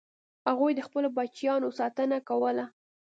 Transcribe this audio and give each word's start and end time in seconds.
هغوی 0.49 0.71
د 0.75 0.81
خپلو 0.87 1.07
بچیانو 1.17 1.75
ساتنه 1.79 2.17
کوله. 2.29 2.65